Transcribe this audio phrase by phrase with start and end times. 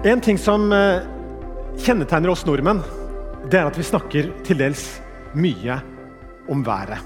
[0.00, 1.02] En ting som eh,
[1.76, 2.78] kjennetegner oss nordmenn,
[3.52, 4.84] det er at vi snakker til dels
[5.36, 5.74] mye
[6.48, 7.02] om været.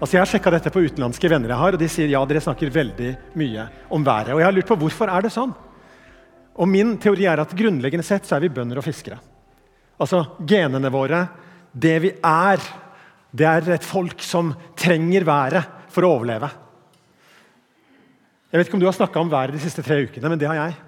[0.00, 2.42] Altså jeg har sjekka dette på utenlandske venner jeg har, og de sier ja, dere
[2.42, 4.32] snakker veldig mye om været.
[4.34, 5.52] Og jeg har lurt på hvorfor er det sånn.
[6.58, 9.20] Og Min teori er at grunnleggende sett så er vi bønder og fiskere.
[10.02, 11.22] Altså Genene våre,
[11.70, 12.66] det vi er,
[13.30, 16.50] det er et folk som trenger været for å overleve.
[18.50, 20.50] Jeg vet ikke om du har snakka om været de siste tre ukene, men det
[20.50, 20.78] har jeg.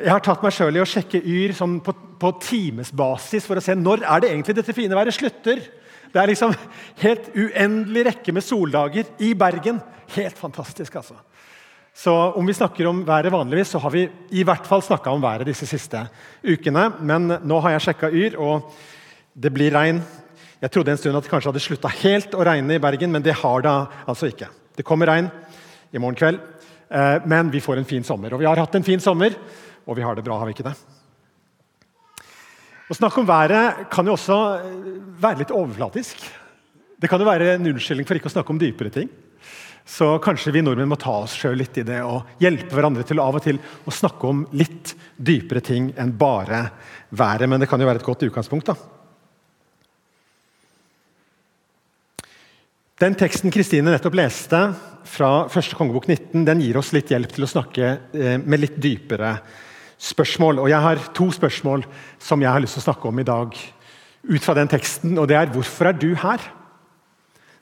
[0.00, 3.64] Jeg har tatt meg sjøl i å sjekke Yr sånn på, på timesbasis for å
[3.64, 5.60] se når er det egentlig dette fine været slutter.
[6.10, 6.54] Det er liksom
[7.02, 9.80] helt uendelig rekke med soldager i Bergen.
[10.16, 11.18] Helt fantastisk, altså.
[11.94, 15.22] Så om vi snakker om været vanligvis, så har vi i hvert fall snakka om
[15.22, 16.04] været disse siste
[16.46, 16.86] ukene.
[17.00, 18.70] Men nå har jeg sjekka Yr, og
[19.34, 20.00] det blir regn.
[20.60, 23.24] Jeg trodde en stund at det kanskje hadde slutta helt å regne i Bergen, men
[23.26, 23.74] det har det
[24.08, 24.48] altså ikke.
[24.76, 25.28] Det kommer regn
[25.92, 26.40] i morgen kveld,
[26.90, 28.34] eh, men vi får en fin sommer.
[28.34, 29.36] Og vi har hatt en fin sommer.
[29.86, 30.76] Og vi har det bra, har vi ikke det?
[32.90, 34.78] Å snakke om været kan jo også eh,
[35.22, 36.22] være litt overflatisk.
[37.00, 39.10] Det kan jo være en unnskyldning for ikke å snakke om dypere ting.
[39.86, 43.22] Så kanskje vi nordmenn må ta oss sjøl litt i det og hjelpe hverandre til
[43.22, 46.64] av og til å snakke om litt dypere ting enn bare
[47.14, 47.48] været.
[47.48, 48.70] Men det kan jo være et godt utgangspunkt.
[48.70, 48.76] da.
[53.00, 54.58] Den teksten Kristine nettopp leste
[55.08, 58.76] fra første kongebok 19, den gir oss litt hjelp til å snakke eh, med litt
[58.82, 59.38] dypere
[60.00, 60.58] spørsmål.
[60.58, 61.84] Og Jeg har to spørsmål
[62.18, 63.54] som jeg har lyst til å snakke om i dag.
[64.22, 66.38] ut fra den teksten, og det er Hvorfor er du her?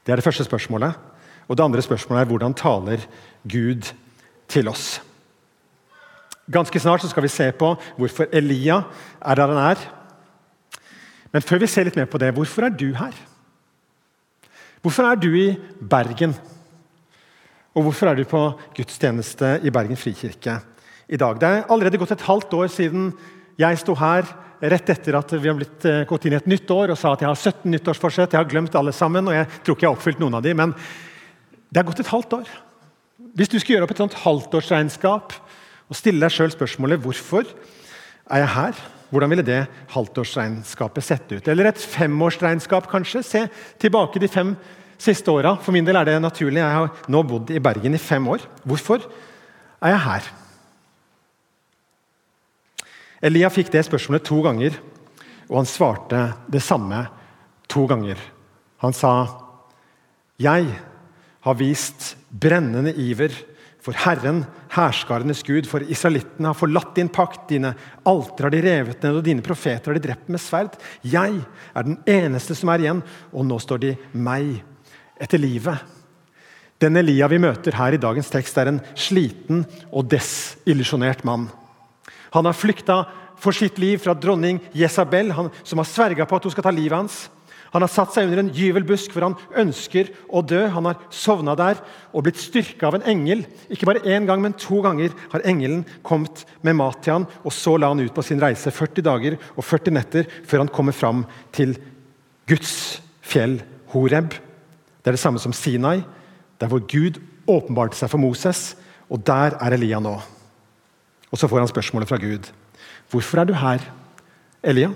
[0.04, 0.94] Det er det første spørsmålet.
[1.48, 2.98] Og det andre spørsmålet er hvordan taler
[3.46, 3.92] Gud
[4.48, 5.00] til oss?
[6.50, 8.82] Ganske snart skal vi se på hvorfor Elia
[9.20, 9.78] er der han er.
[11.32, 13.12] Men før vi ser litt mer på det, hvorfor er du her?
[14.80, 15.58] Hvorfor er du i
[15.90, 16.34] Bergen?
[17.74, 18.40] Og hvorfor er du på
[18.76, 20.58] gudstjeneste i Bergen frikirke?
[21.08, 21.40] I dag.
[21.40, 23.10] Det er allerede gått et halvt år siden
[23.58, 24.28] jeg sto her
[24.58, 27.14] rett etter at vi har blitt, uh, gått inn i et nytt år og sa
[27.14, 28.34] at jeg har 17 nyttårsforsett.
[28.34, 30.58] Jeg har glemt alle sammen, og jeg tror ikke jeg har oppfylt noen av dem,
[30.58, 30.74] men
[31.68, 32.52] det er gått et halvt år.
[33.38, 35.34] Hvis du skulle gjøre opp et sånt halvtårsregnskap
[35.88, 37.46] og stille deg sjøl spørsmålet hvorfor
[38.28, 38.80] er jeg her,
[39.12, 39.60] hvordan ville det
[39.94, 41.48] halvtårsregnskapet sett ut?
[41.48, 43.22] Eller et femårsregnskap, kanskje?
[43.24, 43.44] Se
[43.80, 44.52] tilbake de fem
[45.00, 45.54] siste åra.
[45.62, 46.60] For min del er det naturlig.
[46.60, 48.44] Jeg har nå bodd i Bergen i fem år.
[48.68, 49.06] Hvorfor
[49.80, 50.28] er jeg her?
[53.24, 54.76] Elia fikk det spørsmålet to ganger,
[55.48, 57.06] og han svarte det samme
[57.68, 58.18] to ganger.
[58.84, 59.26] Han sa,
[60.38, 60.66] 'Jeg
[61.40, 63.32] har vist brennende iver
[63.80, 67.74] for Herren, herskarenes Gud, for israelittene har forlatt din pakt, dine
[68.04, 70.76] alter har de revet ned, og dine profeter har de drept med sverd.
[71.02, 71.40] Jeg
[71.74, 73.02] er den eneste som er igjen,
[73.32, 74.62] og nå står de meg
[75.18, 75.78] etter livet.
[76.78, 81.48] Den Elia vi møter her i dagens tekst, er en sliten og desillusjonert mann.
[82.34, 83.02] Han har flykta
[83.38, 86.74] for sitt liv fra dronning Jesabel, han, som har sverga på at hun skal ta
[86.74, 87.26] livet hans.
[87.74, 90.62] Han har satt seg under en gyvelbusk hvor han ønsker å dø.
[90.72, 91.80] Han har sovna der
[92.16, 93.44] og blitt styrka av en engel.
[93.68, 97.52] Ikke bare én gang, men to ganger har engelen kommet med mat til han, og
[97.52, 100.96] Så la han ut på sin reise 40 dager og 40 netter før han kommer
[100.96, 101.76] fram til
[102.48, 103.60] Guds fjell
[103.92, 104.32] Horeb.
[104.32, 106.00] Det er det samme som Sinai,
[106.58, 108.72] der hvor Gud åpenbarte seg for Moses.
[109.12, 110.16] Og der er Elia nå.
[111.28, 112.48] Og så får han spørsmålet fra Gud.
[113.10, 113.84] Hvorfor er du her,
[114.62, 114.90] Elia?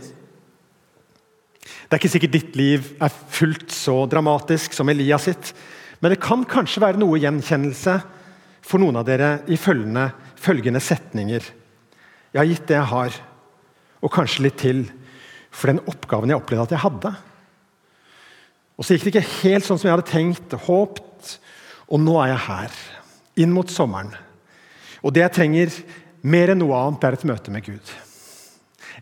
[1.62, 5.52] Det er ikke sikkert ditt liv er fullt så dramatisk som Elias sitt,
[6.00, 7.98] men det kan kanskje være noe gjenkjennelse
[8.64, 10.08] for noen av dere i følgende,
[10.40, 11.44] følgende setninger.
[12.32, 13.18] Jeg har gitt det jeg har,
[14.02, 14.86] og kanskje litt til,
[15.52, 17.12] for den oppgaven jeg opplevde at jeg hadde.
[18.80, 21.36] Og så gikk det ikke helt sånn som jeg hadde tenkt og håpt,
[21.92, 22.78] og nå er jeg her,
[23.44, 24.14] inn mot sommeren.
[25.02, 25.76] Og det jeg trenger
[26.22, 27.92] mer enn noe annet er et møte med Gud.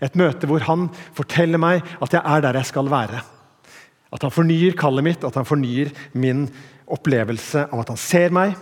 [0.01, 3.23] Et møte hvor han forteller meg at jeg er der jeg skal være.
[4.11, 6.47] At han fornyer kallet mitt, at han fornyer min
[6.91, 8.57] opplevelse av at han ser meg,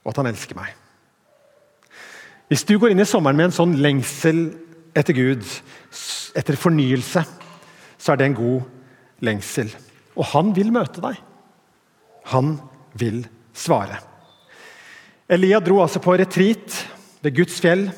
[0.00, 0.72] og at han elsker meg.
[2.50, 4.48] Hvis du går inn i sommeren med en sånn lengsel
[4.96, 5.44] etter Gud,
[6.34, 7.22] etter fornyelse,
[8.00, 9.70] så er det en god lengsel.
[10.18, 11.20] Og han vil møte deg.
[12.32, 12.56] Han
[12.98, 13.22] vil
[13.54, 14.00] svare.
[15.30, 16.80] Elia dro altså på retreat
[17.20, 17.88] ved Guds fjell,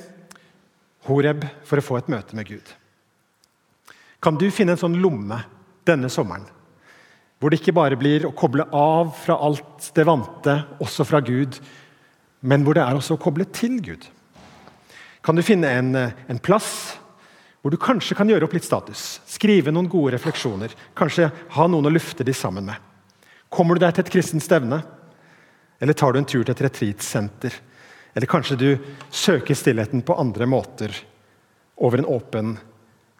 [1.06, 2.66] Horeb, for å få et møte med Gud.
[4.22, 5.40] Kan du finne en sånn lomme
[5.86, 6.46] denne sommeren,
[7.42, 11.58] hvor det ikke bare blir å koble av fra alt det vante, også fra Gud,
[12.46, 14.06] men hvor det er også å koble til Gud?
[15.26, 16.70] Kan du finne en, en plass
[17.62, 21.90] hvor du kanskje kan gjøre opp litt status, skrive noen gode refleksjoner, kanskje ha noen
[21.90, 22.78] å lufte de sammen med?
[23.52, 24.80] Kommer du deg til et kristent stevne?
[25.82, 27.58] Eller tar du en tur til et retreatsenter?
[28.14, 28.68] Eller kanskje du
[29.10, 30.94] søker stillheten på andre måter
[31.76, 32.56] over en åpen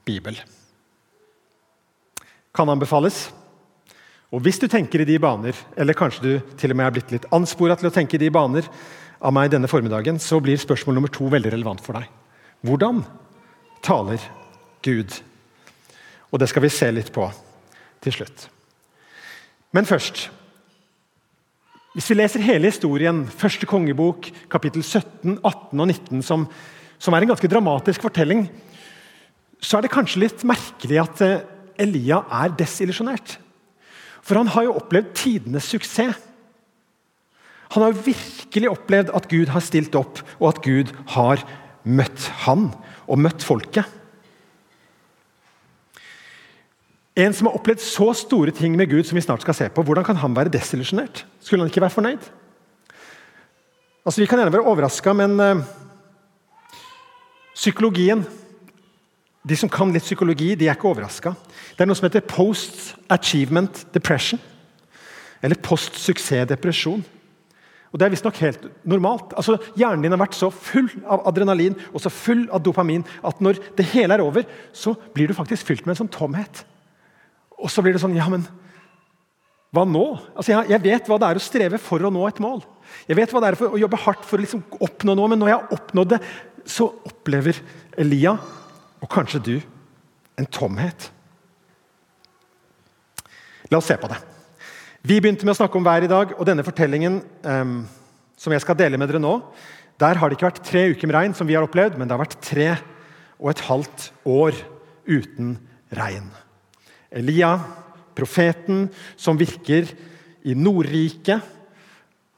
[0.05, 0.37] bibel.
[2.53, 3.31] Kan anbefales.
[4.33, 7.13] Og Hvis du tenker i de baner, eller kanskje du til og med er blitt
[7.13, 8.69] litt anspora til å tenke i de baner
[9.21, 12.09] av meg denne formiddagen, så blir spørsmål nummer to veldig relevant for deg.
[12.65, 13.03] Hvordan
[13.85, 14.25] taler
[14.83, 15.13] Gud?
[16.33, 17.29] Og det skal vi se litt på
[18.03, 18.49] til slutt.
[19.73, 20.27] Men først
[21.93, 26.47] Hvis vi leser hele historien, første kongebok, kapittel 17, 18 og 19, som,
[26.97, 28.47] som er en ganske dramatisk fortelling,
[29.61, 31.43] så er det kanskje litt merkelig at eh,
[31.85, 33.37] Elia er desillusjonert.
[34.25, 36.17] For han har jo opplevd tidenes suksess.
[37.77, 41.45] Han har virkelig opplevd at Gud har stilt opp, og at Gud har
[41.85, 42.71] møtt han
[43.05, 43.85] og møtt folket.
[47.13, 49.83] En som har opplevd så store ting med Gud som vi snart skal se på,
[49.85, 51.27] hvordan kan han være desillusjonert?
[51.45, 52.29] Skulle han ikke være fornøyd?
[54.07, 55.65] Altså, Vi kan gjerne være overraska, men uh,
[57.55, 58.25] psykologien
[59.49, 61.33] De som kan litt psykologi, de er ikke overraska.
[61.75, 64.39] Det er noe som heter post achievement depression.
[65.43, 67.03] Eller post suksessdepresjon.
[67.91, 69.35] Og Det er visstnok helt normalt.
[69.37, 73.43] Altså, Hjernen din har vært så full av adrenalin og så full av dopamin at
[73.43, 76.63] når det hele er over, så blir du faktisk fylt med en sånn tomhet.
[77.63, 78.45] Og så blir det sånn Ja, men
[79.73, 80.05] hva nå?
[80.37, 82.61] Altså, jeg, jeg, vet hva det er å streve for å nå et mål.
[83.09, 85.41] Jeg vet hva det er for å jobbe hardt for å liksom oppnå noe, men
[85.41, 86.19] når jeg har oppnådd det,
[86.69, 87.57] så opplever
[87.99, 88.35] Elia,
[89.03, 89.55] og kanskje du,
[90.37, 91.09] en tomhet.
[93.73, 94.21] La oss se på det.
[95.09, 97.75] Vi begynte med å snakke om vær i dag, og denne fortellingen um,
[98.39, 99.39] som jeg skal dele med dere nå,
[100.03, 102.15] der har det ikke vært tre uker med regn, som vi har opplevd, men det
[102.15, 102.69] har vært tre
[103.41, 104.61] og et halvt år
[105.09, 105.57] uten
[105.97, 106.29] regn.
[107.13, 107.57] Elia,
[108.17, 108.87] profeten
[109.17, 109.89] som virker
[110.45, 111.41] i Nordriket.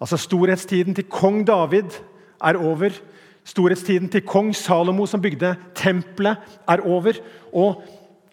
[0.00, 1.94] Altså Storhetstiden til kong David
[2.44, 2.94] er over.
[3.44, 7.19] Storhetstiden til kong Salomo, som bygde tempelet, er over.
[7.53, 7.82] Og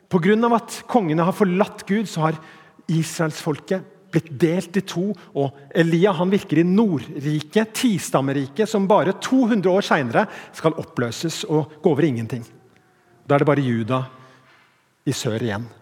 [0.09, 0.55] pga.
[0.55, 2.39] at kongene har forlatt Gud, så har
[2.87, 5.11] israelsfolket blitt delt i to.
[5.35, 11.81] Og Elia han virker i Nordriket, tistammeriket, som bare 200 år seinere skal oppløses og
[11.81, 12.43] gå over ingenting.
[13.27, 14.03] Da er det bare Juda
[15.05, 15.80] i sør igjen.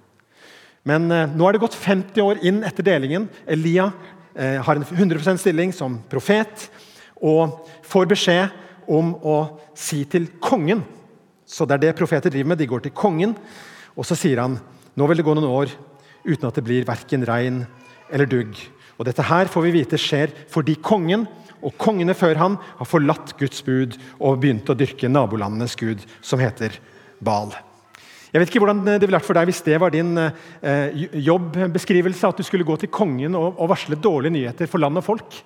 [0.87, 3.27] Men eh, nå er det gått 50 år inn etter delingen.
[3.49, 3.89] Elia
[4.35, 6.69] eh, har en 100% stilling som profet
[7.19, 8.55] og får beskjed
[8.89, 9.37] om å
[9.77, 10.81] si til kongen
[11.49, 12.59] Så det er det profeter driver med.
[12.61, 13.35] De går til kongen,
[13.97, 14.59] og så sier han
[14.93, 15.71] nå vil det gå noen år
[16.25, 17.63] uten at det blir verken regn
[18.11, 18.53] eller dugg.
[18.99, 21.25] Og Dette her får vi vite skjer fordi kongen
[21.65, 26.39] og kongene før han har forlatt Guds bud og begynt å dyrke nabolandenes gud, som
[26.43, 26.77] heter
[27.19, 27.55] Bal.
[28.29, 32.29] Jeg vet ikke hvordan det ville vært for deg hvis det var din eh, jobbbeskrivelse.
[32.29, 35.39] At du skulle gå til kongen og, og, varsle dårlige nyheter for land og folk.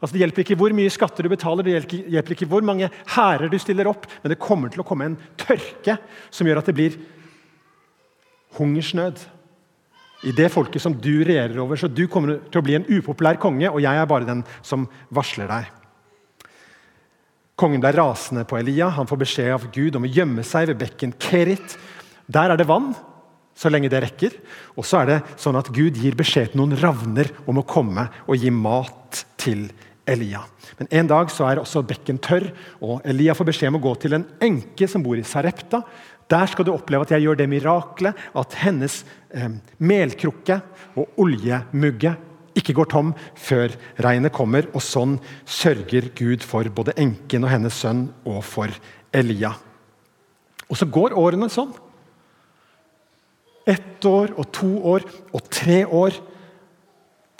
[0.00, 2.88] Altså, det hjelper ikke hvor mye skatter du betaler, det hjelper, hjelper ikke hvor mange
[3.16, 5.98] hærer du stiller opp, men det kommer til å komme en tørke
[6.32, 6.96] som gjør at det blir
[8.56, 9.20] hungersnød
[10.30, 11.76] i det folket som du regjerer over.
[11.80, 14.86] Så du kommer til å bli en upopulær konge, og jeg er bare den som
[15.12, 15.68] varsler deg.
[17.60, 18.88] Kongen ble rasende på Elia.
[18.96, 21.76] Han får beskjed av Gud om å gjemme seg ved bekken Kerit
[22.30, 22.92] der er det vann,
[23.56, 24.36] så lenge det rekker.
[24.78, 28.06] Og så er det sånn at Gud gir beskjed til noen ravner om å komme
[28.26, 29.66] og gi mat til
[30.08, 30.42] Elia.
[30.78, 32.48] Men En dag så er også bekken tørr,
[32.80, 35.82] og Elia får beskjed om å gå til en enke som bor i Sarepta.
[36.30, 39.02] Der skal du oppleve at jeg gjør det miraklet at hennes
[39.34, 39.50] eh,
[39.82, 40.60] melkrukke
[40.94, 42.14] og oljemugge
[42.58, 44.68] ikke går tom før regnet kommer.
[44.74, 48.72] Og sånn sørger Gud for både enken og hennes sønn og for
[49.14, 49.52] Elia.
[50.70, 51.74] Og så går årene sånn.
[53.68, 56.16] Ett år og to år og tre år.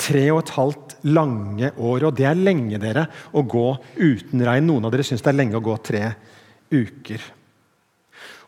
[0.00, 2.06] Tre og et halvt lange år.
[2.08, 3.66] Og det er lenge dere å gå
[3.98, 4.68] uten regn.
[4.68, 6.06] Noen av dere syns det er lenge å gå tre
[6.70, 7.20] uker.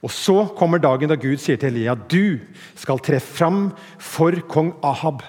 [0.02, 2.40] Og Så kommer dagen da Gud sier til Elia du
[2.74, 3.70] skal tre fram
[4.02, 5.22] for kong Ahab.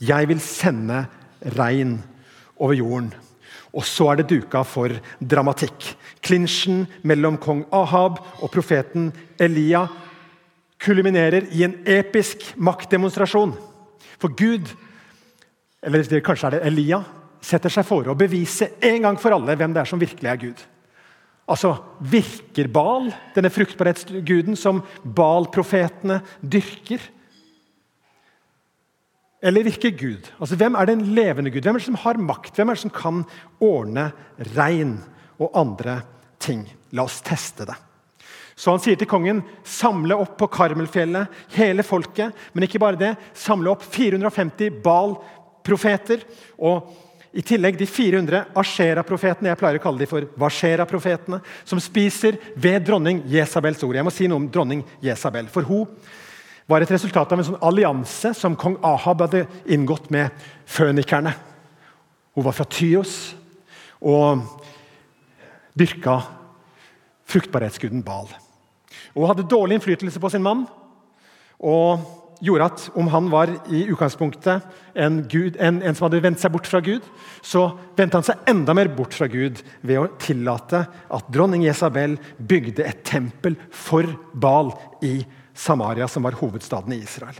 [0.00, 1.06] Jeg vil sende
[1.56, 2.02] regn
[2.58, 3.12] over jorden.
[3.74, 5.94] Og så er det duka for dramatikk.
[6.22, 9.10] Klinsjen mellom kong Ahab og profeten
[9.40, 9.86] Elia
[10.84, 13.54] kulminerer i en episk maktdemonstrasjon.
[14.20, 14.68] For Gud,
[15.84, 17.00] eller kanskje er det Elia,
[17.44, 20.40] setter seg for å bevise en gang for alle hvem det er som virkelig er
[20.40, 20.62] Gud.
[21.44, 27.02] Altså, Virker Bal, denne fruktbarhetsguden som Bal-profetene dyrker?
[29.44, 30.30] Eller virker Gud?
[30.38, 31.66] Altså, Hvem er den levende Gud?
[31.66, 32.54] Hvem er det som har makt?
[32.56, 33.24] Hvem er det som kan
[33.60, 34.06] ordne
[34.56, 34.96] regn
[35.36, 35.98] og andre
[36.40, 36.64] ting?
[36.96, 37.76] La oss teste det.
[38.54, 42.34] Så han sier til kongen samle opp på Karmelfjellet hele folket.
[42.54, 46.22] Men ikke bare det, samle opp 450 Bal-profeter.
[46.62, 46.92] Og
[47.34, 52.84] i tillegg de 400 Ashera-profetene, jeg pleier å kalle de for Vashera-profetene, som spiser ved
[52.86, 53.98] dronning Jesabels ord.
[53.98, 55.88] Jeg må si noe om dronning Jesabel, for hun
[56.70, 61.34] var et resultat av en sånn allianse som kong Ahab hadde inngått med fønikerne.
[62.38, 63.34] Hun var fra Tyos
[63.98, 64.46] og
[65.74, 66.20] dyrka
[67.28, 68.06] fruktbarhetsguden
[69.14, 69.22] Bal.
[69.22, 70.66] Hun hadde dårlig innflytelse på sin mann.
[71.58, 72.00] og
[72.40, 76.52] gjorde at om han var i utgangspunktet en, Gud, en, en, som hadde vendt seg
[76.52, 77.00] bort fra Gud,
[77.40, 80.82] så vendte han seg enda mer bort fra Gud ved å tillate
[81.14, 84.74] at dronning Jesabel bygde et tempel for Bal
[85.06, 85.22] i
[85.54, 87.38] Samaria, som var hovedstaden i Israel.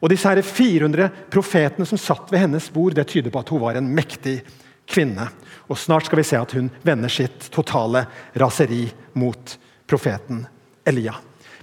[0.00, 3.64] Og disse her 400 profetene som satt ved hennes bord, det tyder på at hun
[3.64, 4.42] var en mektig
[4.86, 5.26] kvinne.
[5.66, 8.04] Og Snart skal vi se at hun vender sitt totale
[8.38, 8.84] raseri
[9.18, 9.58] mot
[9.90, 10.44] profeten
[10.90, 11.14] Elia.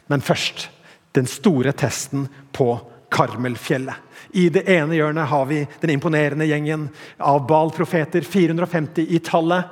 [0.07, 0.69] Men først
[1.17, 2.71] den store testen på
[3.11, 3.95] Karmelfjellet.
[4.35, 9.63] I det ene hjørnet har vi den imponerende gjengen av Baal-profeter, 450 i tallet,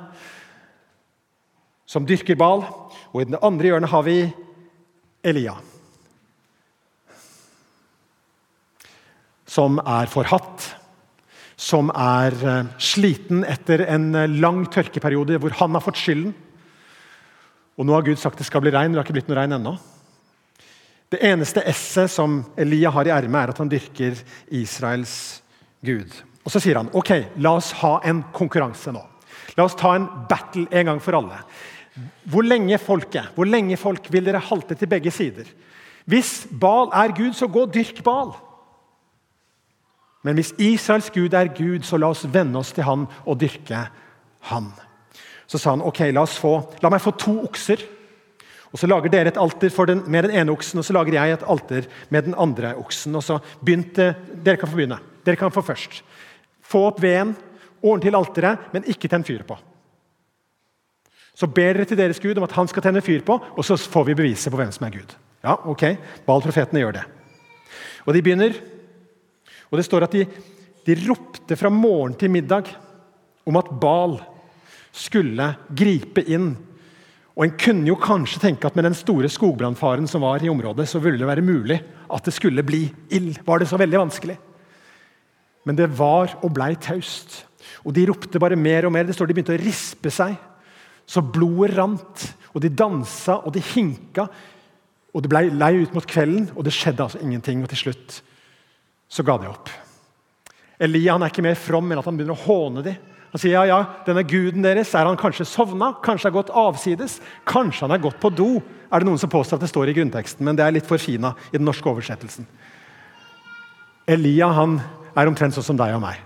[1.86, 2.64] som dyrker Baal.
[3.12, 4.16] Og i det andre hjørnet har vi
[5.26, 5.54] Elia.
[9.46, 10.72] Som er forhatt,
[11.56, 16.34] som er eh, sliten etter en eh, lang tørkeperiode hvor han har fått skylden.
[17.76, 18.94] Og nå har Gud sagt det skal bli regn.
[18.94, 19.74] Det har ikke blitt noe regn ennå.
[21.12, 24.16] Det eneste esset som Elia har i ermet, er at han dyrker
[24.58, 25.42] Israels
[25.86, 26.10] gud.
[26.42, 29.02] Og Så sier han ok, la oss ha en konkurranse nå.
[29.56, 31.38] La oss ta en battle en gang for alle.
[32.28, 35.46] Hvor lenge folket, hvor lenge folk vil dere halte til begge sider?
[36.06, 38.34] Hvis Bal er Gud, så gå og dyrk Bal.
[40.26, 43.86] Men hvis Israels Gud er Gud, så la oss venne oss til han og dyrke
[44.50, 44.72] han.
[45.46, 47.84] Så sa han ok, la, få, la meg få to okser.
[48.72, 51.32] Og Så lager dere et alter den, med den ene oksen, og så lager jeg
[51.32, 53.14] et alter med den andre oksen.
[53.14, 54.98] og så begynte, Dere kan få begynne.
[55.24, 56.02] Dere kan få først.
[56.62, 57.36] Få opp veden,
[57.82, 59.56] ordne til alteret, men ikke tenn fyr på.
[61.36, 63.76] Så ber dere til deres Gud om at han skal tenne fyr på, og så
[63.76, 65.16] får vi beviset på hvem som er Gud.
[65.44, 65.84] Ja, ok,
[66.26, 67.04] Baal-profetene gjør det.
[68.06, 68.56] Og De begynner,
[69.70, 70.24] og det står at de,
[70.86, 72.70] de ropte fra morgen til middag
[73.46, 74.18] om at Baal
[74.96, 76.54] skulle gripe inn
[77.36, 80.86] og En kunne jo kanskje tenke at med den store skogbrannfaren som var i området,
[80.88, 83.42] så ville det være mulig at det skulle bli ild.
[83.44, 84.38] Var det så veldig vanskelig?
[85.68, 87.42] Men det var og blei taust.
[87.84, 89.04] Og de ropte bare mer og mer.
[89.04, 90.32] Det står De begynte å rispe seg.
[91.06, 92.24] Så blodet rant,
[92.54, 94.24] og de dansa og de hinka.
[95.12, 97.60] Og Det blei lei ut mot kvelden, og det skjedde altså ingenting.
[97.62, 98.22] Og til slutt
[99.12, 99.68] så ga de opp.
[100.80, 102.96] Elia han er ikke mer from enn at han begynner å håne dem.
[103.36, 105.90] Han sier ja, ja, denne guden deres, er han kanskje sovna?
[106.00, 107.18] Kanskje har gått avsides?
[107.44, 108.46] Kanskje han har gått på do?
[108.88, 111.34] Er det noen som påstår at det står i grunnteksten, men det er litt forfina
[111.50, 112.46] i den norske oversettelsen.
[114.08, 114.78] Elia han
[115.12, 116.24] er omtrent sånn som deg og meg.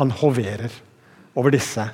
[0.00, 0.74] Han hoverer
[1.38, 1.86] over disse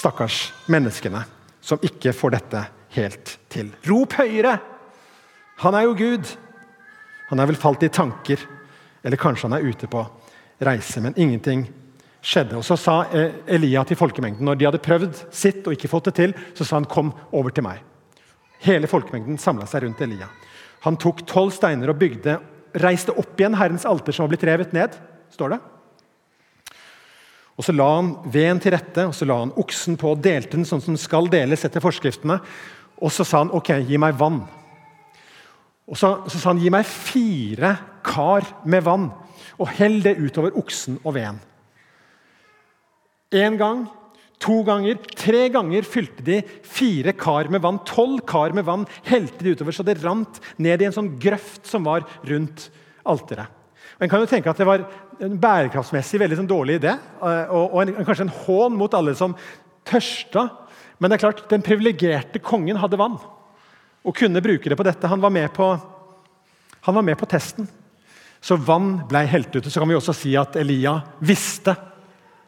[0.00, 0.40] stakkars
[0.72, 1.20] menneskene
[1.60, 2.64] som ikke får dette
[2.96, 3.68] helt til.
[3.84, 4.56] Rop høyere!
[5.60, 6.34] Han er jo Gud!
[7.28, 8.48] Han er vel falt i tanker,
[9.04, 10.08] eller kanskje han er ute på
[10.64, 11.68] reise, men ingenting
[12.24, 12.56] skjedde.
[12.58, 16.10] Og Så sa eh, Elia til folkemengden, når de hadde prøvd sitt og ikke fått
[16.10, 17.84] det til, så sa han 'kom over til meg'.
[18.60, 20.28] Hele folkemengden samla seg rundt Elia.
[20.84, 22.38] Han tok tolv steiner og bygde,
[22.74, 24.96] reiste opp igjen Herrens alter som var blitt revet ned.
[25.30, 25.60] står det.
[27.56, 30.56] Og Så la han veden til rette og så la han oksen på og delte
[30.56, 32.40] den sånn som skal deles etter forskriftene.
[33.00, 34.42] Og så sa han ok, gi meg vann.
[35.86, 39.12] Og så, så sa han gi meg fire kar med vann
[39.58, 41.38] og hell det utover oksen og veden.
[43.34, 43.84] Én gang,
[44.38, 47.80] to ganger, tre ganger fylte de fire kar med vann.
[47.88, 51.66] Tolv kar med vann helte de utover, så det rant ned i en sånn grøft
[51.66, 52.68] som var rundt
[53.02, 53.50] alteret.
[54.02, 54.84] En kan jo tenke at Det var
[55.22, 59.14] en bærekraftsmessig veldig sånn dårlig idé, eh, og, og en, kanskje en hån mot alle
[59.18, 59.36] som
[59.86, 60.48] tørsta.
[60.98, 63.18] Men det er klart, den privilegerte kongen hadde vann
[64.04, 65.08] og kunne bruke det på dette.
[65.08, 65.70] Han var med på,
[66.84, 67.66] var med på testen.
[68.44, 69.70] Så vann ble helt ute.
[69.70, 71.72] Så kan vi også si at Elia visste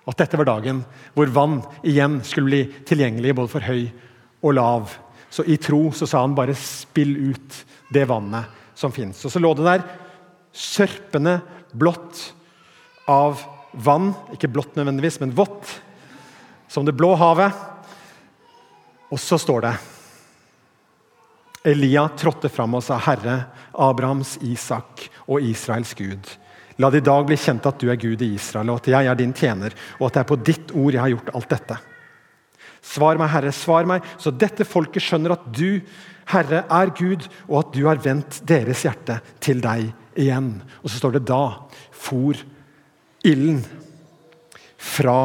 [0.06, 0.84] at dette var dagen
[1.16, 3.88] hvor vann igjen skulle bli tilgjengelig både for høy
[4.46, 4.92] og lav.
[5.30, 9.24] Så i tro så sa han bare 'spill ut det vannet som fins'.
[9.24, 9.84] Og så lå det der
[10.52, 11.40] sørpende
[11.74, 12.32] blått
[13.08, 14.14] av vann.
[14.32, 15.80] Ikke blått nødvendigvis, men vått.
[16.68, 17.52] Som det blå havet.
[19.10, 19.76] Og så står det
[21.66, 26.45] Elia trådte fram og sa, 'Herre, Abrahams, Isak og Israels Gud.'
[26.78, 29.08] La det i dag bli kjent at du er Gud i Israel, og at jeg
[29.08, 31.78] er din tjener, og at det er på ditt ord jeg har gjort alt dette.
[32.86, 35.80] Svar meg, Herre, svar meg, så dette folket skjønner at du,
[36.30, 40.52] Herre, er Gud, og at du har vendt deres hjerte til deg igjen.
[40.82, 41.42] Og så står det da
[41.94, 42.38] for
[43.26, 43.64] ilden
[44.76, 45.18] fra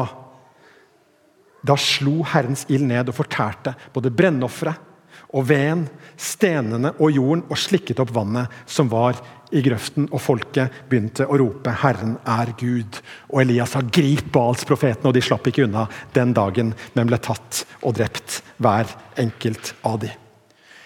[1.62, 4.90] Da slo Herrens ild ned og fortærte både brennofferet
[5.32, 5.84] og veden,
[6.18, 9.20] stenene og jorden, og slikket opp vannet som var
[9.52, 10.08] i grøften.
[10.10, 13.00] Og folket begynte å rope 'Herren er Gud'.
[13.30, 17.64] Og Elias sa 'grip Baals-profetene', og de slapp ikke unna den dagen, men ble tatt
[17.82, 20.10] og drept, hver enkelt av de.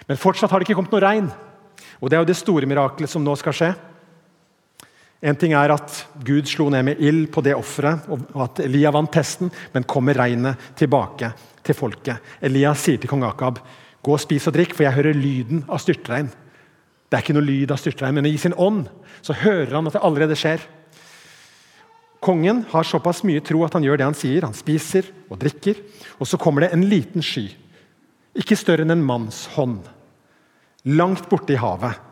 [0.09, 1.33] Men fortsatt har det ikke kommet noe regn.
[2.01, 3.75] Og det er jo det store mirakelet som nå skal skje.
[5.23, 8.93] En ting er at Gud slo ned med ild på det offeret, og at Elia
[8.93, 11.33] vant testen, men kommer regnet tilbake
[11.65, 12.21] til folket?
[12.43, 13.59] Elia sier til kong Akab
[14.07, 16.29] Gå og spis og drikk, for jeg hører lyden av styrtregn.
[17.07, 18.89] Det er ikke noe lyd av styrtregn, men i sin ånd
[19.25, 20.65] så hører han at det allerede skjer.
[22.25, 24.47] Kongen har såpass mye tro at han gjør det han sier.
[24.47, 25.79] Han spiser og drikker.
[26.19, 27.47] Og så kommer det en liten sky,
[28.37, 29.85] ikke større enn en manns hånd,
[30.91, 32.03] langt borte i havet.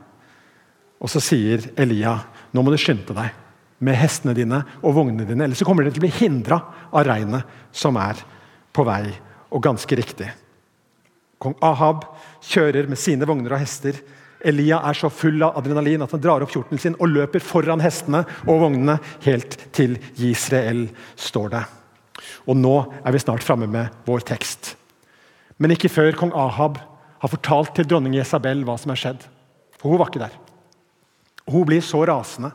[1.02, 2.14] Og så sier Elia,
[2.54, 3.40] nå må du skynde deg
[3.84, 7.04] med hestene dine og vognene dine, ellers så kommer dere til å bli hindra av
[7.04, 8.22] regnet som er
[8.74, 9.10] på vei.
[9.54, 10.30] Og ganske riktig.
[11.38, 12.06] Kong Ahab
[12.42, 13.98] kjører med sine vogner og hester.
[14.44, 17.82] Elia er så full av adrenalin at han drar opp kjortelen sin og løper foran
[17.84, 20.86] hestene og vognene helt til Israel,
[21.16, 21.62] står det.
[22.48, 24.74] Og Nå er vi snart framme med vår tekst.
[25.58, 26.80] Men ikke før kong Ahab
[27.22, 29.24] har fortalt til dronning Jesabel hva som er skjedd.
[29.78, 30.36] For hun var ikke der.
[31.48, 32.52] Hun blir så rasende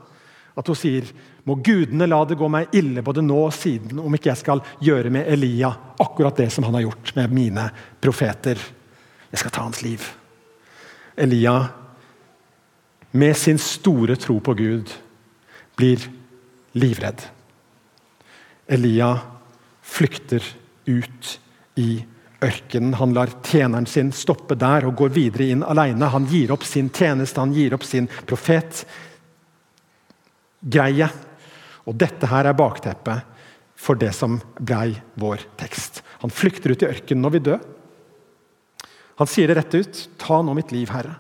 [0.60, 1.10] at hun sier
[1.48, 4.62] må gudene la det gå meg ille både nå og siden om ikke jeg skal
[4.84, 7.70] gjøre med Elia akkurat det som han har gjort med mine
[8.02, 8.60] profeter.
[9.32, 10.04] Jeg skal ta hans liv.
[11.20, 11.56] Elia,
[13.12, 14.94] med sin store tro på Gud,
[15.76, 16.00] blir
[16.78, 17.22] livredd.
[18.68, 19.20] Elia
[19.82, 20.44] flykter
[20.86, 21.40] ut
[21.76, 22.06] i
[22.44, 22.94] ørkenen.
[23.00, 26.12] Han lar tjeneren sin stoppe der og går videre inn alene.
[26.14, 31.10] Han gir opp sin tjeneste, han gir opp sin profetgreie.
[31.90, 33.20] Og dette her er bakteppet
[33.80, 36.04] for det som blei vår tekst.
[36.22, 37.58] Han flykter ut i ørkenen og vil dø.
[39.20, 40.10] Han sier det rett ut.
[40.18, 41.20] 'Ta nå mitt liv, Herre'.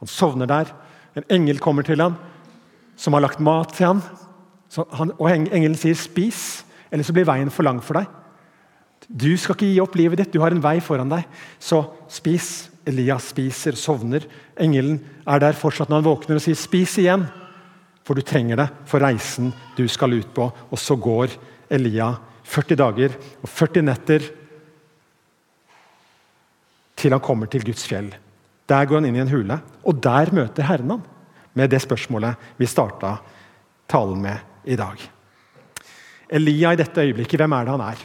[0.00, 0.72] Han sovner der.
[1.16, 2.16] En engel kommer til ham,
[2.96, 4.02] som har lagt mat til ham.
[4.98, 8.06] Han, og Engelen sier, 'Spis, eller så blir veien for lang for deg'.
[9.08, 11.24] Du skal ikke gi opp livet ditt, du har en vei foran deg.
[11.58, 12.70] Så spis.
[12.86, 14.22] Elias spiser, sovner.
[14.56, 17.26] Engelen er der fortsatt når han våkner og sier, 'Spis igjen',
[18.04, 20.52] for du trenger det for reisen du skal ut på.
[20.70, 21.34] Og så går
[21.70, 24.22] Elia 40 dager og 40 netter
[26.96, 28.14] til han kommer til Guds fjell.
[28.66, 31.04] Der går han inn i en hule, og der møter Herren ham
[31.56, 33.16] med det spørsmålet vi starta
[33.88, 34.98] talen med i dag.
[36.28, 38.04] Elia i dette øyeblikket, hvem er det han er?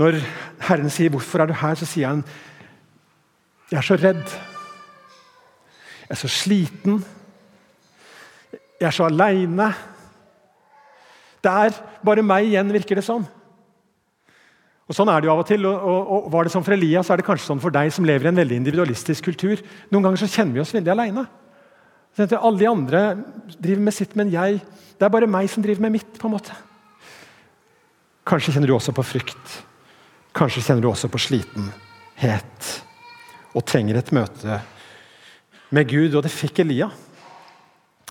[0.00, 0.20] Når
[0.68, 2.24] Herren sier 'Hvorfor er du her?', så sier han
[3.70, 4.28] 'Jeg er så redd.
[6.08, 7.04] Jeg er så sliten.
[8.80, 9.74] Jeg er så aleine.
[11.44, 11.70] Det er
[12.04, 13.04] bare meg igjen, virker det.
[13.04, 13.26] Sånn.
[14.90, 15.66] Og Sånn er det jo av og til.
[15.70, 17.92] Og, og, og var det sånn for Elias, så er det kanskje sånn for deg
[17.94, 19.60] som lever i en veldig individualistisk kultur.
[19.94, 21.22] Noen ganger så kjenner vi oss veldig aleine.
[22.18, 23.02] Alle de andre
[23.54, 24.58] driver med sitt, men jeg
[25.00, 26.18] Det er bare meg som driver med mitt.
[26.18, 26.52] på en måte.
[28.26, 29.62] Kanskje kjenner du også på frykt.
[30.34, 32.82] Kanskje kjenner du også på slitenhet
[33.54, 34.60] og trenger et møte
[35.70, 36.14] med Gud.
[36.14, 36.90] Og det fikk Elia.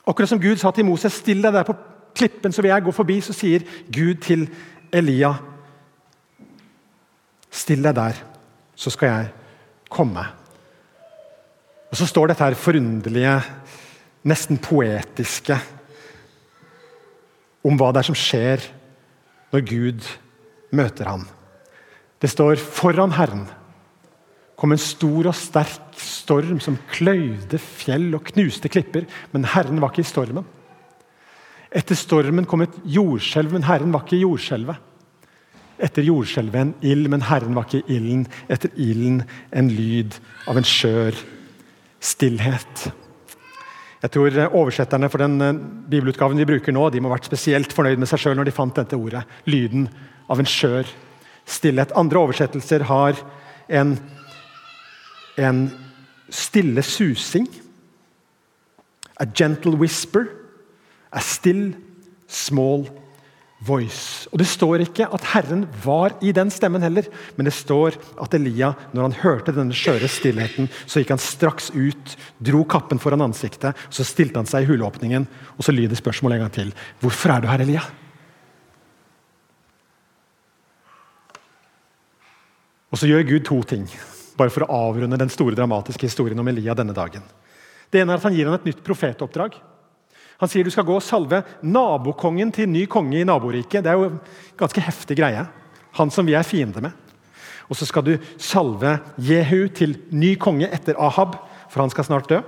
[0.07, 1.75] Akkurat som Gud sa til Moses, still deg der på
[2.15, 3.21] klippen, så vil jeg gå forbi.
[3.21, 4.49] Så sier Gud til
[4.91, 5.35] Elia
[7.49, 8.19] Still deg der,
[8.77, 9.31] så skal jeg
[9.89, 10.23] komme.
[11.89, 13.39] Og Så står dette her forunderlige,
[14.29, 15.57] nesten poetiske
[17.65, 18.65] om hva det er som skjer
[19.53, 20.09] når Gud
[20.75, 21.25] møter ham.
[22.19, 23.47] Det står foran Herren
[24.59, 29.93] kom en stor og sterk storm som kløyvde fjell og knuste klipper, men Herren var
[29.93, 30.47] ikke i stormen.
[31.71, 34.88] Etter stormen kom et jordskjelv, men Herren var ikke i jordskjelvet.
[35.79, 38.25] Etter jordskjelvet en ild, men Herren var ikke ilden.
[38.51, 39.21] Etter ilden
[39.55, 40.17] en lyd
[40.49, 41.15] av en skjør
[42.03, 42.89] stillhet.
[43.99, 45.57] Jeg tror Oversetterne for den eh,
[45.91, 48.55] bibelutgaven vi bruker nå, de må ha vært spesielt fornøyd med seg sjøl når de
[48.55, 49.25] fant dette ordet.
[49.47, 49.89] Lyden
[50.31, 50.87] av en skjør
[51.49, 51.95] stillhet.
[51.99, 53.19] Andre oversettelser har
[53.79, 53.97] en,
[55.39, 55.65] en
[56.31, 57.49] stille susing.
[59.19, 60.29] A gentle whisper.
[61.11, 61.73] A still,
[62.27, 62.85] small
[63.59, 64.27] voice.
[64.31, 68.35] Og Det står ikke at Herren var i den stemmen heller, men det står at
[68.37, 73.25] Elia, når han hørte denne skjøre stillheten, så gikk han straks ut, dro kappen foran
[73.25, 76.71] ansiktet, så stilte han seg i huleåpningen, og så lyder spørsmålet en gang til.
[77.03, 77.83] Hvorfor er du her, Elia?
[82.89, 83.83] Og så gjør Gud to ting,
[84.39, 87.27] bare for å avrunde den store dramatiske historien om Elia denne dagen.
[87.89, 89.57] Det ene er at Han gir ham et nytt profetoppdrag.
[90.39, 93.83] Han sier du skal gå og salve nabokongen til ny konge i naboriket.
[93.83, 94.19] Det er jo en
[94.59, 95.47] ganske heftig greie.
[95.91, 96.91] han som vi er fiende med.
[97.69, 101.35] Og så skal du salve Jehu til ny konge etter Ahab,
[101.69, 102.39] for han skal snart dø.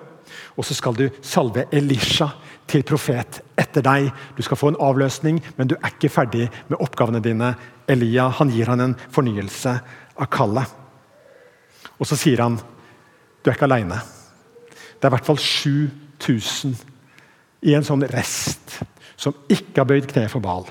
[0.55, 2.29] Og så skal du salve Elisha
[2.67, 4.11] til profet etter deg.
[4.37, 7.55] Du skal få en avløsning, men du er ikke ferdig med oppgavene dine.
[7.89, 9.75] Elia han gir han en fornyelse
[10.15, 10.69] av kallet.
[11.99, 12.57] Og så sier han
[13.41, 13.99] du er ikke aleine.
[14.69, 16.90] Det er i hvert fall 7000
[17.61, 18.79] i en sånn rest
[19.21, 20.65] som ikke har bøyd kne for Baal,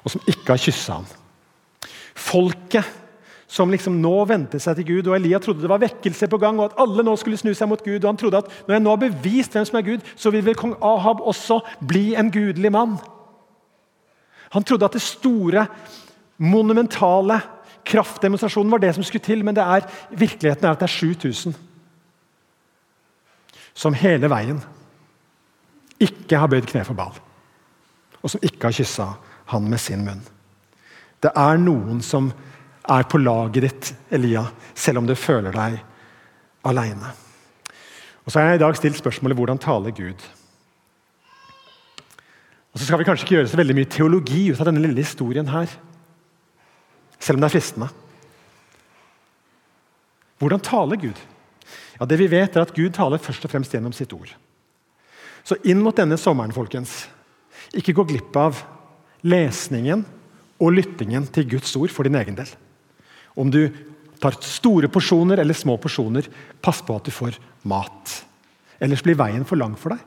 [0.00, 1.10] og som ikke har kyssa han.
[2.18, 2.86] Folket
[3.48, 6.58] som liksom nå vendte seg til Gud, og Elia trodde det var vekkelse på gang,
[6.60, 8.02] og at alle nå skulle snu seg mot Gud.
[8.02, 10.44] og Han trodde at når jeg nå har bevist hvem som er Gud, så vil
[10.44, 12.98] vel kong Ahab også bli en gudelig mann.
[14.52, 15.66] Han trodde at det store,
[16.38, 17.40] monumentale
[17.88, 21.56] kraftdemonstrasjonen var det som skulle til, men det er, virkeligheten er at det er 7000
[23.78, 24.60] som hele veien
[26.02, 27.16] ikke har bøyd kne for Bal,
[28.22, 29.12] og som ikke har kyssa
[29.52, 30.22] han med sin munn.
[31.22, 32.30] Det er noen som
[32.88, 35.80] er på laget ditt, Elia, selv om du føler deg
[36.68, 37.14] aleine.
[38.28, 40.24] Så har jeg i dag stilt spørsmålet hvordan taler Gud?
[42.72, 45.00] Og så skal vi kanskje ikke gjøre så veldig mye teologi ut av denne lille
[45.00, 45.70] historien her.
[47.18, 47.88] Selv om det er fristende.
[50.38, 51.22] Hvordan taler Gud?
[51.98, 54.30] Ja, Det vi vet er at Gud taler først og fremst gjennom sitt ord.
[55.48, 57.06] Så inn mot denne sommeren, folkens,
[57.72, 58.58] ikke gå glipp av
[59.24, 60.02] lesningen
[60.60, 62.50] og lyttingen til Guds ord for din egen del.
[63.38, 63.62] Om du
[64.20, 66.28] tar store porsjoner eller små porsjoner,
[66.60, 67.38] pass på at du får
[67.70, 68.18] mat.
[68.82, 70.02] Ellers blir veien for lang for deg.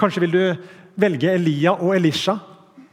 [0.00, 0.42] Kanskje vil du
[1.00, 2.38] velge Elia og Elisha,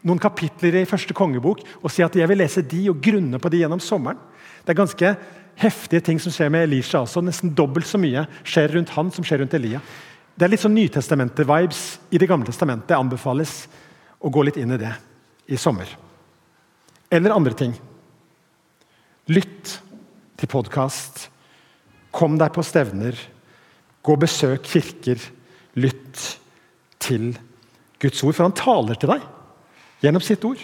[0.05, 3.49] noen kapitler i første kongebok, og si at jeg vil lese de og grunne på
[3.51, 4.19] de gjennom sommeren.
[4.61, 5.13] Det er ganske
[5.57, 7.23] heftige ting som skjer med Elisha også.
[7.25, 9.81] Nesten dobbelt så mye skjer rundt han som skjer rundt Elia.
[10.37, 12.89] Det er litt sånn Nytestamentet-vibes i Det gamle testamentet.
[12.91, 13.63] Det anbefales
[14.21, 14.93] å gå litt inn i det
[15.49, 15.89] i sommer.
[17.09, 17.73] Eller andre ting.
[19.33, 19.77] Lytt
[20.37, 21.27] til podkast.
[22.13, 23.17] Kom deg på stevner.
[24.05, 25.21] Gå og besøk kirker.
[25.77, 26.21] Lytt
[27.01, 27.31] til
[28.01, 29.25] Guds ord, for han taler til deg
[30.03, 30.61] gjennom sitt ord.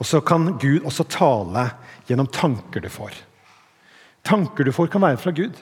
[0.00, 1.68] Og så kan Gud også tale
[2.08, 3.14] gjennom tanker du får.
[4.24, 5.54] Tanker du får, kan være fra Gud.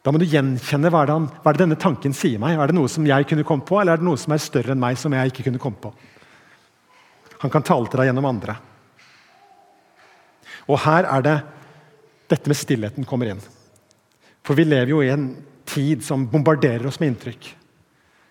[0.00, 2.56] Da må du gjenkjenne hva han, hva denne tanken sier meg.
[2.56, 4.74] Er det noe som jeg kunne komme på, eller er det noe som er større
[4.74, 5.92] enn meg, som jeg ikke kunne komme på?
[7.40, 8.56] Han kan tale til deg gjennom andre.
[10.68, 11.38] Og her er det
[12.30, 13.40] dette med stillheten kommer inn.
[14.46, 15.32] For vi lever jo i en
[15.68, 17.48] tid som bombarderer oss med inntrykk.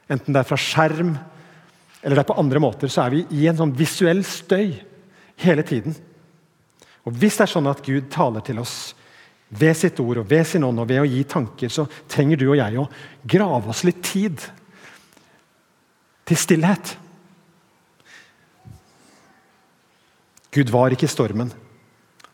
[0.09, 1.13] Enten det er fra skjerm
[2.01, 4.71] eller det er på andre måter, så er vi i en sånn visuell støy
[5.43, 5.95] hele tiden.
[7.07, 8.93] Og Hvis det er sånn at Gud taler til oss
[9.49, 12.49] ved sitt ord og ved sin ånd og ved å gi tanker, så trenger du
[12.51, 12.87] og jeg å
[13.25, 14.43] grave oss litt tid
[16.29, 16.93] til stillhet.
[20.53, 21.51] Gud var ikke i stormen.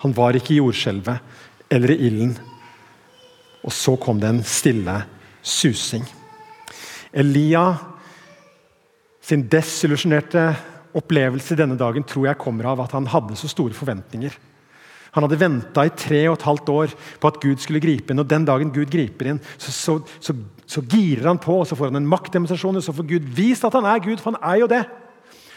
[0.03, 2.35] Han var ikke i jordskjelvet eller i ilden.
[3.65, 4.99] Og så kom det en stille
[5.41, 6.03] susing.
[7.15, 7.94] Elia
[9.25, 10.49] sin desillusjonerte
[10.95, 14.35] opplevelse denne dagen tror jeg kommer av at han hadde så store forventninger.
[15.15, 18.19] Han hadde venta i tre og et halvt år på at Gud skulle gripe inn.
[18.19, 20.35] og Den dagen Gud griper inn, så, så, så,
[20.67, 22.81] så girer han på, og så får han en maktdemonstrasjon.
[22.81, 24.83] og Så får Gud vist at han er Gud, for han er jo det.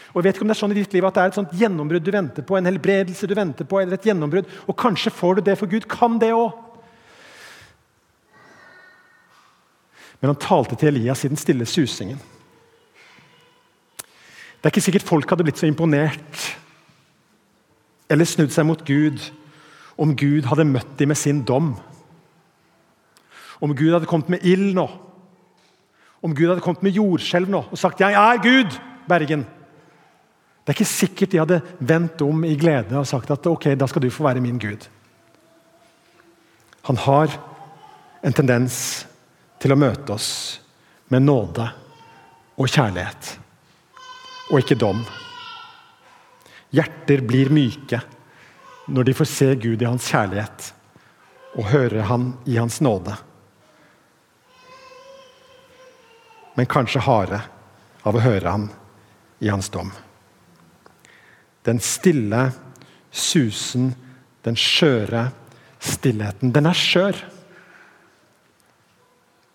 [0.09, 1.37] Og jeg vet ikke om det er sånn i ditt liv at det er et
[1.37, 5.13] sånt gjennombrudd du venter på, en helbredelse du venter på, eller et gjennombrudd, og kanskje
[5.13, 6.55] får du det, for Gud kan det òg.
[10.19, 12.17] Men han talte til Elias i den stille susingen.
[14.59, 16.47] Det er ikke sikkert folk hadde blitt så imponert
[18.09, 19.21] eller snudd seg mot Gud
[19.99, 21.73] om Gud hadde møtt dem med sin dom.
[23.59, 24.87] Om Gud hadde kommet med ild nå.
[26.23, 29.45] Om Gud hadde kommet med jordskjelv nå og sagt 'Jeg er Gud', Bergen.
[30.69, 33.87] Det er ikke sikkert de hadde vendt om i glede og sagt at ok, da
[33.87, 34.87] skal du få være min Gud.
[36.83, 37.27] Han har
[38.23, 39.07] en tendens
[39.59, 40.61] til å møte oss
[41.09, 41.65] med nåde
[42.57, 43.39] og kjærlighet,
[44.49, 45.03] og ikke dom.
[46.73, 48.01] Hjerter blir myke
[48.89, 50.71] når de får se Gud i hans kjærlighet
[51.57, 53.15] og høre Han i hans nåde.
[56.57, 57.41] Men kanskje harde
[58.05, 58.69] av å høre Han
[59.39, 59.91] i hans dom.
[61.65, 62.49] Den stille
[63.11, 63.93] susen,
[64.45, 65.29] den skjøre
[65.79, 66.53] stillheten.
[66.53, 67.17] Den er skjør.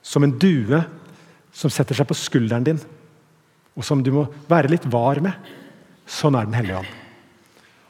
[0.04, 0.82] Som en due
[1.54, 2.80] som setter seg på skulderen din,
[3.74, 5.34] og som du må være litt var med.
[6.06, 6.92] Sånn er Den hellige ånd.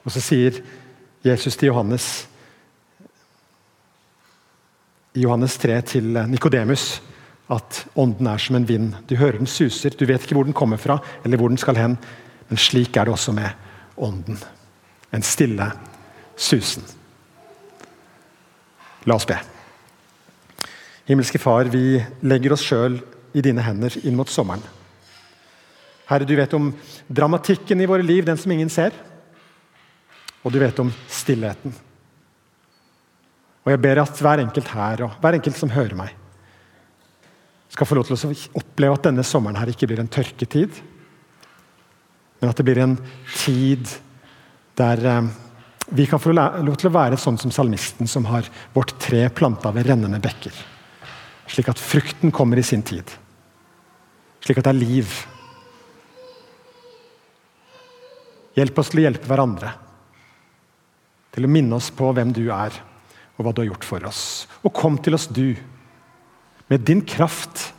[0.04, 0.60] Og så sier
[1.24, 2.26] Jesus til Johannes
[5.14, 6.98] i Johannes 3 til Nikodemus
[7.54, 8.94] at ånden er som en vind.
[9.06, 11.76] Du hører den suser, du vet ikke hvor den kommer fra, eller hvor den skal
[11.76, 11.98] hen,
[12.48, 13.50] Men slik er det også med
[13.96, 14.38] Ånden.
[15.12, 15.70] En stille
[16.36, 16.82] susen.
[19.06, 19.38] La oss be.
[21.06, 22.98] Himmelske Far, vi legger oss sjøl
[23.34, 24.62] i dine hender inn mot sommeren.
[26.08, 26.70] Herre, du vet om
[27.08, 28.92] dramatikken i våre liv, den som ingen ser.
[30.44, 31.72] Og du vet om stillheten.
[33.64, 36.12] Og Jeg ber at hver enkelt her, og hver enkelt som hører meg,
[37.72, 40.76] skal få lov til å oppleve at denne sommeren her ikke blir en tørketid,
[42.38, 42.98] men at det blir en
[43.32, 43.88] tid
[44.78, 45.32] der eh,
[45.96, 49.72] vi kan få lov til å være sånn som salmisten, som har vårt tre planta
[49.74, 50.54] ved rennende bekker.
[51.50, 53.08] Slik at frukten kommer i sin tid.
[54.44, 55.16] Slik at det er liv.
[58.54, 59.72] Hjelp oss til å hjelpe hverandre.
[61.34, 62.76] Til å minne oss på hvem du er,
[63.34, 64.22] og hva du har gjort for oss.
[64.62, 65.56] Og kom til oss, du,
[66.70, 67.72] med din kraft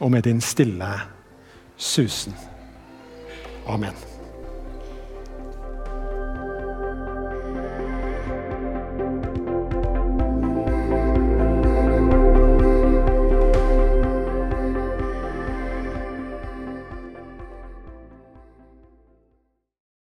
[0.00, 0.92] og med din stille
[1.80, 2.36] susen.
[3.68, 4.09] Amen.